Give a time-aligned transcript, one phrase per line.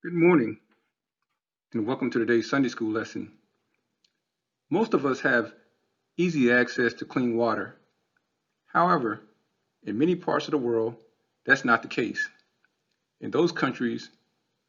[0.00, 0.60] Good morning
[1.72, 3.32] and welcome to today's Sunday school lesson.
[4.70, 5.52] Most of us have
[6.16, 7.74] easy access to clean water.
[8.66, 9.22] However,
[9.82, 10.94] in many parts of the world,
[11.44, 12.28] that's not the case.
[13.20, 14.08] In those countries,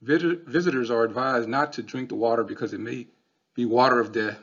[0.01, 3.05] vis- visitors are advised not to drink the water because it may
[3.53, 4.39] be water of death.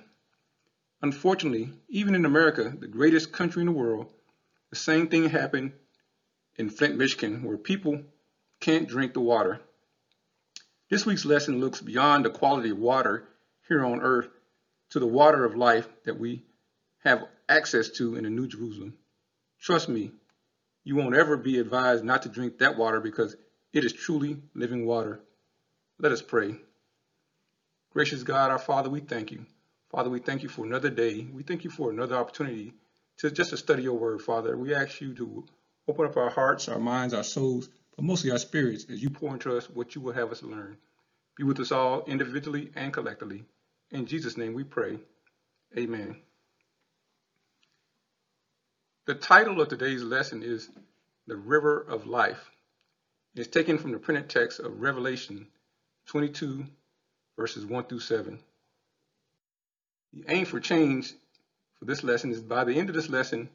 [1.03, 4.07] Unfortunately, even in America, the greatest country in the world,
[4.71, 5.73] the same thing happened
[6.55, 8.05] in Flint, Michigan, where people
[8.61, 9.61] can't drink the water.
[10.89, 13.27] This week's lesson looks beyond the quality of water
[13.69, 14.29] here on earth
[14.91, 16.45] to the water of life that we
[17.03, 18.95] have access to in the New Jerusalem.
[19.61, 20.13] Trust me,
[20.85, 23.37] you won't ever be advised not to drink that water because
[23.73, 25.21] it is truly living water.
[25.99, 26.55] Let us pray.
[27.93, 29.45] Gracious God, our Father, we thank you.
[29.91, 31.27] Father, we thank you for another day.
[31.33, 32.75] We thank you for another opportunity
[33.19, 34.57] to just to study your word, Father.
[34.57, 35.45] We ask you to
[35.89, 39.33] open up our hearts, our minds, our souls, but mostly our spirits as you pour
[39.33, 40.77] into us what you will have us learn.
[41.37, 43.45] Be with us all individually and collectively.
[43.91, 44.99] In Jesus' name we pray.
[45.77, 46.17] Amen.
[49.07, 50.69] The title of today's lesson is
[51.27, 52.51] The River of Life.
[53.35, 55.47] It's taken from the printed text of Revelation
[56.07, 56.65] 22,
[57.37, 58.39] verses 1 through 7.
[60.13, 61.13] The aim for change
[61.79, 63.51] for this lesson is by the end of this lesson,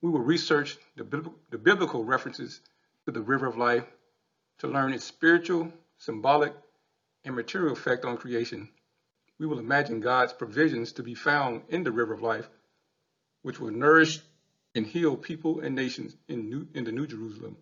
[0.00, 1.04] we will research the,
[1.50, 2.60] the biblical references
[3.06, 3.84] to the river of life
[4.58, 6.54] to learn its spiritual, symbolic,
[7.24, 8.68] and material effect on creation.
[9.38, 12.48] We will imagine God's provisions to be found in the river of life,
[13.42, 14.20] which will nourish
[14.74, 17.56] and heal people and nations in, New, in the New Jerusalem,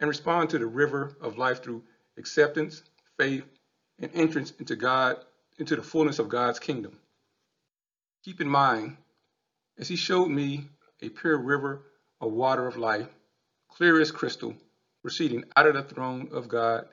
[0.00, 1.82] and respond to the river of life through
[2.18, 2.82] acceptance,
[3.18, 3.44] faith,
[3.98, 5.16] and entrance into God,
[5.58, 6.98] into the fullness of God's kingdom.
[8.24, 8.96] Keep in mind,
[9.78, 10.68] as he showed me
[11.00, 11.82] a pure river
[12.20, 13.08] of water of life,
[13.68, 14.54] clear as crystal,
[15.06, 16.84] proceeding out of the throne of God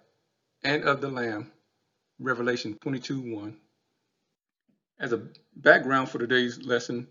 [0.64, 1.52] and of the Lamb.
[2.20, 3.58] Revelation 22 1.
[5.00, 7.08] As a background for today's lesson,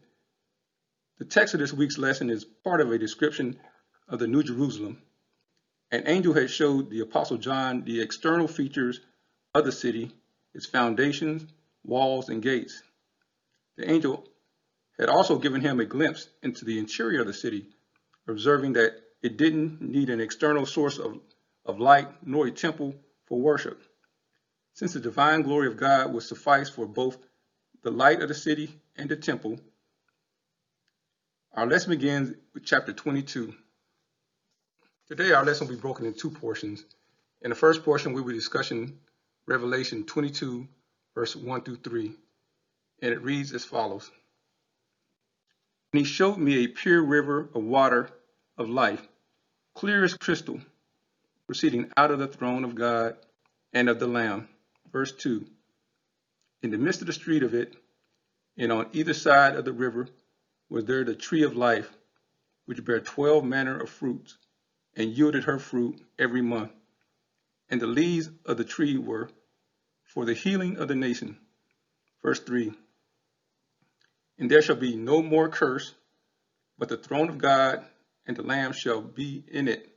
[1.19, 3.59] the text of this week's lesson is part of a description
[4.09, 5.03] of the New Jerusalem.
[5.91, 9.00] An angel had showed the Apostle John the external features
[9.56, 10.12] of the city,
[10.55, 11.44] its foundations,
[11.82, 12.81] walls, and gates.
[13.76, 14.25] The angel
[15.00, 17.66] had also given him a glimpse into the interior of the city,
[18.28, 21.19] observing that it didn't need an external source of,
[21.65, 22.94] of light nor a temple
[23.27, 23.81] for worship.
[24.75, 27.16] Since the divine glory of God would suffice for both
[27.82, 29.61] the light of the city and the temple,
[31.55, 33.55] our lesson begins with chapter 22.
[35.09, 36.84] Today, our lesson will be broken in two portions.
[37.43, 38.99] In the first portion, we will be discussing
[39.47, 40.66] Revelation 22,
[41.15, 42.12] verse 1 through 3,
[43.03, 44.11] and it reads as follows.
[45.93, 48.09] And he showed me a pure river of water
[48.56, 49.06] of life,
[49.75, 50.60] clear as crystal,
[51.47, 53.16] proceeding out of the throne of God
[53.72, 54.49] and of the Lamb.
[54.93, 55.44] Verse 2
[56.62, 57.75] In the midst of the street of it,
[58.56, 60.09] and on either side of the river,
[60.69, 61.91] was there the tree of life,
[62.66, 64.37] which bare twelve manner of fruits,
[64.97, 66.72] and yielded her fruit every month.
[67.69, 69.31] And the leaves of the tree were
[70.05, 71.38] for the healing of the nation.
[72.22, 72.72] Verse 3
[74.38, 75.94] And there shall be no more curse,
[76.78, 77.84] but the throne of God
[78.27, 79.88] and the Lamb shall be in it,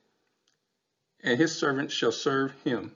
[1.23, 2.93] and his servants shall serve him.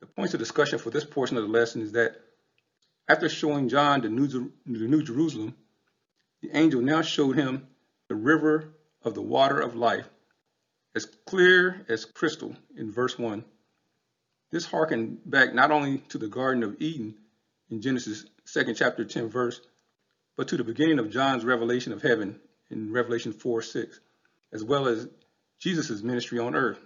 [0.00, 2.16] The points of discussion for this portion of the lesson is that
[3.08, 5.54] after showing John the New, the New Jerusalem,
[6.42, 7.66] the angel now showed him
[8.08, 10.08] the river of the water of life,
[10.94, 13.44] as clear as crystal in verse 1.
[14.50, 17.16] This harkened back not only to the Garden of Eden
[17.70, 19.60] in Genesis 2nd chapter 10 verse,
[20.36, 22.40] but to the beginning of John's revelation of heaven
[22.70, 24.00] in Revelation 4 6,
[24.52, 25.08] as well as
[25.58, 26.78] Jesus' ministry on earth.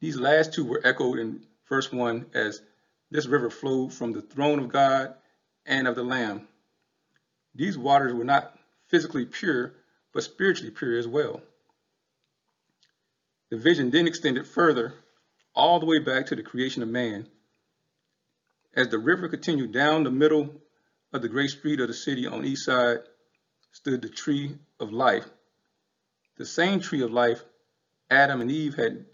[0.00, 2.60] These last two were echoed in verse 1 as
[3.10, 5.14] this river flowed from the throne of God
[5.66, 6.46] and of the Lamb.
[7.54, 8.58] These waters were not
[8.88, 9.72] physically pure,
[10.12, 11.40] but spiritually pure as well.
[13.50, 14.94] The vision then extended further,
[15.54, 17.28] all the way back to the creation of man.
[18.74, 20.50] As the river continued down the middle
[21.12, 22.98] of the great street of the city on each side,
[23.74, 25.28] stood the tree of life.
[26.38, 27.42] The same tree of life
[28.08, 29.04] Adam and Eve had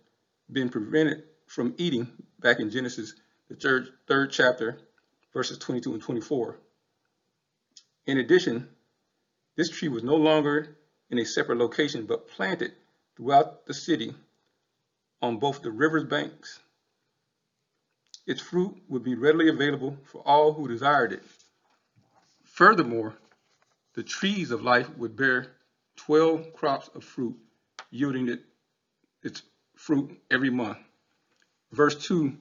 [0.52, 2.06] been prevented from eating
[2.38, 3.14] back in Genesis,
[3.48, 4.78] the third, third chapter,
[5.32, 6.58] verses 22 and 24.
[8.06, 8.68] In addition,
[9.56, 10.76] this tree was no longer
[11.08, 12.72] in a separate location, but planted
[13.16, 14.14] throughout the city
[15.22, 16.60] on both the river's banks.
[18.26, 21.22] Its fruit would be readily available for all who desired it.
[22.44, 23.16] Furthermore,
[23.94, 25.52] the trees of life would bear
[25.96, 27.37] 12 crops of fruit,
[27.90, 28.42] yielding it,
[29.22, 29.42] its
[29.76, 30.78] fruit every month.
[31.72, 32.37] Verse 2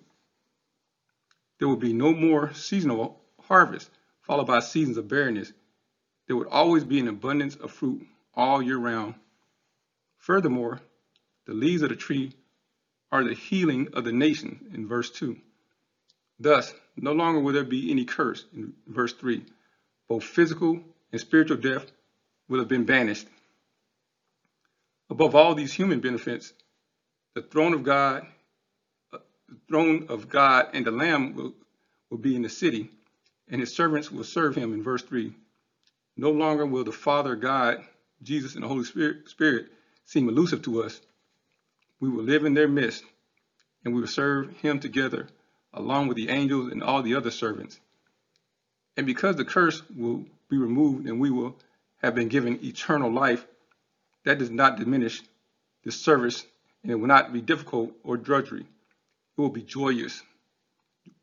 [1.60, 3.92] there would be no more seasonal harvest,
[4.22, 5.52] followed by seasons of barrenness.
[6.26, 9.16] There would always be an abundance of fruit all year round.
[10.18, 10.80] Furthermore,
[11.46, 12.32] the leaves of the tree
[13.12, 15.38] are the healing of the nation in verse 2.
[16.40, 19.46] Thus, no longer will there be any curse in verse 3.
[20.08, 20.82] Both physical
[21.12, 21.92] and spiritual death
[22.48, 23.28] will have been banished.
[25.10, 26.54] Above all these human benefits,
[27.34, 28.28] the throne of God,
[29.14, 29.18] uh,
[29.48, 31.54] the throne of God and the Lamb will,
[32.10, 32.90] will be in the city,
[33.50, 35.34] and his servants will serve him in verse 3.
[36.18, 37.84] No longer will the Father God,
[38.22, 39.68] Jesus, and the Holy Spirit, Spirit
[40.06, 41.00] seem elusive to us.
[42.00, 43.04] We will live in their midst,
[43.84, 45.28] and we will serve him together
[45.74, 47.80] along with the angels and all the other servants.
[48.98, 51.56] And because the curse will be removed and we will
[52.02, 53.46] have been given eternal life,
[54.26, 55.22] that does not diminish
[55.84, 56.46] the service
[56.84, 58.62] and it will not be difficult or drudgery.
[58.62, 60.22] It will be joyous,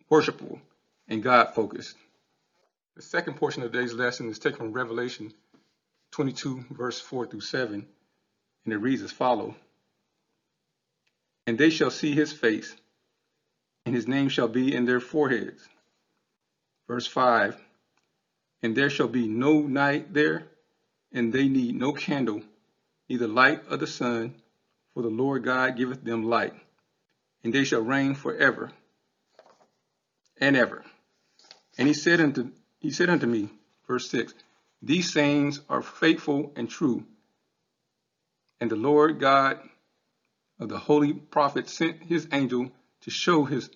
[0.09, 0.61] worshipful,
[1.09, 1.97] and God focused.
[2.95, 5.33] The second portion of today's lesson is taken from Revelation
[6.13, 7.87] 22, verse 4 through 7,
[8.65, 9.55] and it reads as follows
[11.47, 12.75] And they shall see his face,
[13.85, 15.69] and his name shall be in their foreheads.
[16.89, 17.57] Verse 5
[18.67, 20.49] And there shall be no night there,
[21.13, 22.43] and they need no candle
[23.09, 24.35] neither light of the sun,
[24.93, 26.53] for the Lord God giveth them light,
[27.45, 28.73] and they shall reign forever
[30.41, 30.85] and ever.
[31.79, 33.51] And he said unto he said unto me,
[33.87, 34.35] verse 6,
[34.83, 37.07] These sayings are faithful and true.
[38.61, 39.61] And the Lord God
[40.59, 42.73] of the holy prophet sent his angel
[43.03, 43.71] to show his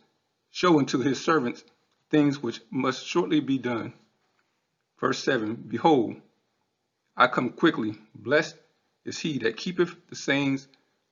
[0.51, 1.63] show unto his servants
[2.11, 3.93] things which must shortly be done.
[5.01, 6.17] Verse 7 Behold,
[7.17, 8.57] I come quickly, blessed
[9.05, 10.69] is he that keepeth the sayings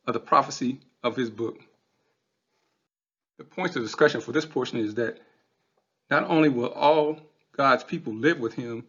[0.07, 1.59] of the prophecy of his book.
[3.39, 5.19] The points of discussion for this portion is that
[6.11, 7.19] not only will all
[7.57, 8.85] God's people live with him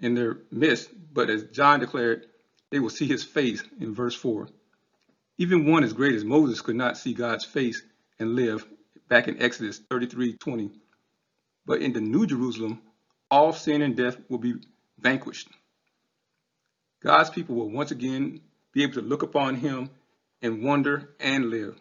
[0.00, 2.26] in their midst, but as John declared,
[2.70, 4.48] they will see his face in verse 4.
[5.38, 7.82] Even one as great as Moses could not see God's face
[8.18, 8.66] and live
[9.08, 10.70] back in Exodus 33 20.
[11.66, 12.80] But in the New Jerusalem,
[13.34, 14.54] all sin and death will be
[14.96, 15.48] vanquished.
[17.02, 18.40] God's people will once again
[18.72, 19.90] be able to look upon him
[20.40, 21.76] and wonder and live.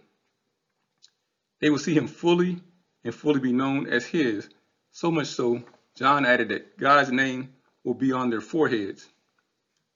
[1.62, 2.60] They will see him fully
[3.04, 4.50] and fully be known as his,
[4.94, 5.62] so much so,
[5.96, 7.54] John added that God's name
[7.84, 9.08] will be on their foreheads.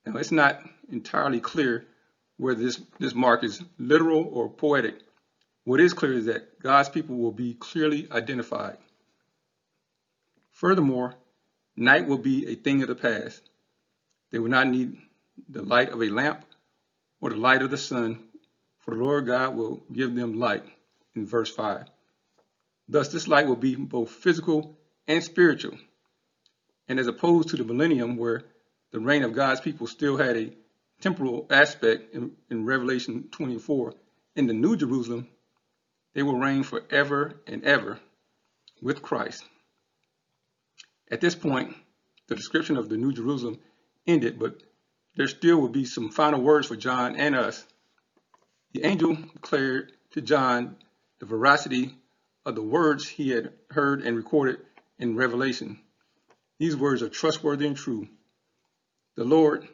[0.06, 0.62] Now, it's not
[0.92, 1.88] entirely clear
[2.38, 5.00] whether this, this mark is literal or poetic.
[5.64, 8.78] What is clear is that God's people will be clearly identified.
[10.52, 11.16] Furthermore,
[11.78, 13.42] night will be a thing of the past.
[14.32, 14.98] They will not need
[15.48, 16.44] the light of a lamp
[17.22, 18.24] or the light of the sun,
[18.80, 20.64] for the Lord God will give them light
[21.16, 21.86] in verse 5.
[22.90, 24.78] Thus, this light will be both physical
[25.08, 25.78] and spiritual.
[26.88, 28.44] And as opposed to the millennium, where
[28.92, 30.54] the reign of God's people still had a
[31.02, 33.94] temporal aspect in, in Revelation 24,
[34.36, 35.28] in the New Jerusalem,
[36.14, 38.00] they will reign forever and ever
[38.82, 39.44] with Christ.
[41.10, 41.76] At this point,
[42.28, 43.60] the description of the New Jerusalem
[44.06, 44.62] ended, but
[45.16, 47.66] there still will be some final words for John and us.
[48.74, 50.76] The angel declared to John
[51.20, 51.98] the veracity
[52.46, 54.60] of the words he had heard and recorded
[55.00, 55.80] in Revelation.
[56.60, 58.08] These words are trustworthy and true.
[59.16, 59.68] The Lord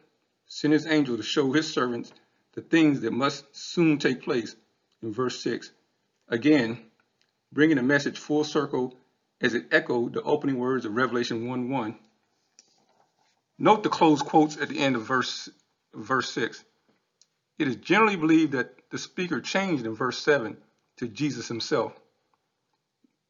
[0.48, 2.14] sent his angel to show his servants
[2.54, 4.56] the things that must soon take place
[5.02, 5.72] in verse 6.
[6.30, 6.80] Again,
[7.52, 8.96] bringing the message full circle
[9.44, 12.00] as it echoed the opening words of Revelation 1 1.
[13.60, 15.50] Note the closed quotes at the end of verse,
[15.96, 16.64] verse 6.
[17.60, 20.58] It is generally believed that the speaker changed in verse 7
[20.98, 21.94] to Jesus himself.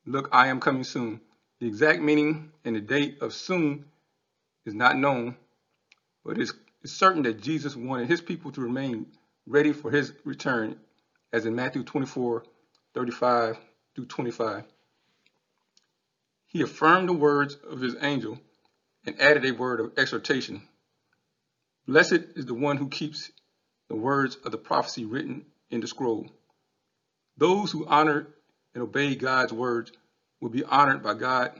[0.05, 1.21] Look, I am coming soon.
[1.59, 3.85] The exact meaning and the date of soon
[4.65, 5.35] is not known,
[6.25, 6.53] but it's,
[6.83, 9.07] it's certain that Jesus wanted his people to remain
[9.47, 10.77] ready for his return,
[11.33, 12.43] as in Matthew 24,
[12.95, 13.57] 35
[13.95, 14.63] through 25.
[16.53, 18.39] He affirmed the words of his angel
[19.05, 20.61] and added a word of exhortation.
[21.87, 23.31] Blessed is the one who keeps
[23.89, 26.29] the words of the prophecy written in the scroll.
[27.37, 28.27] Those who honor
[28.75, 29.91] and obey God's words
[30.39, 31.59] will be honored by God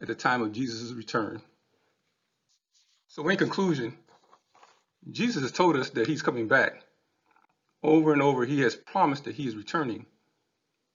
[0.00, 1.40] at the time of Jesus' return.
[3.06, 3.96] So in conclusion,
[5.08, 6.82] Jesus has told us that he's coming back.
[7.82, 10.04] Over and over, he has promised that he is returning.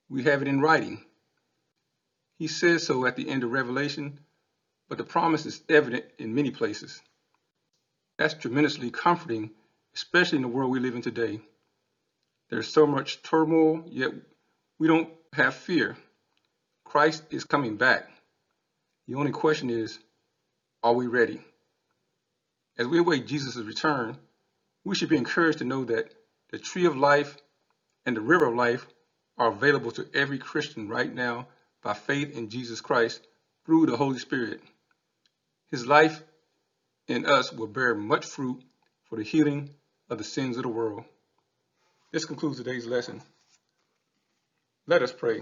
[0.10, 1.04] We have it in writing.
[2.38, 4.20] He says so at the end of Revelation
[4.88, 7.02] but the promise is evident in many places.
[8.18, 9.52] That's tremendously comforting,
[9.96, 11.42] especially in the world we live in today.
[12.50, 14.12] There's so much turmoil, yet
[14.78, 15.98] we don't have fear.
[16.84, 18.10] Christ is coming back.
[19.08, 19.98] The only question is,
[20.84, 21.42] are we ready?
[22.78, 24.18] As we await Jesus' return,
[24.84, 26.14] we should be encouraged to know that
[26.52, 27.36] the tree of life
[28.06, 28.86] and the river of life
[29.38, 31.48] are available to every Christian right now
[31.86, 33.22] by faith in Jesus Christ
[33.64, 34.60] through the Holy Spirit.
[35.70, 36.24] His life
[37.08, 38.64] in us will bear much fruit
[39.08, 39.70] for the healing
[40.10, 41.04] of the sins of the world.
[42.12, 43.22] This concludes today's lesson.
[44.88, 45.42] Let us pray.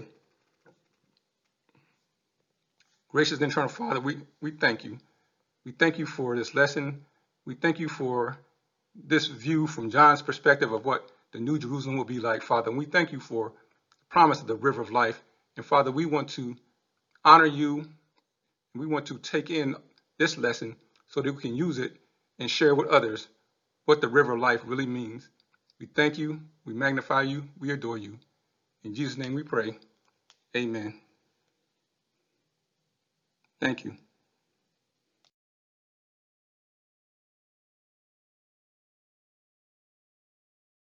[3.08, 4.98] Gracious and eternal Father, we, we thank you.
[5.64, 7.06] We thank you for this lesson.
[7.46, 8.36] We thank you for
[8.94, 12.68] this view from John's perspective of what the New Jerusalem will be like, Father.
[12.68, 15.22] And we thank you for the promise of the river of life.
[15.56, 16.56] And Father, we want to
[17.24, 17.88] honor you.
[18.76, 19.76] We want to take in
[20.18, 20.76] this lesson
[21.08, 21.94] so that we can use it
[22.38, 23.28] and share with others
[23.86, 25.28] what the river of life really means.
[25.80, 28.18] We thank you, we magnify you, we adore you.
[28.84, 29.76] In Jesus' name we pray.
[30.56, 31.00] Amen.
[33.60, 33.96] Thank you.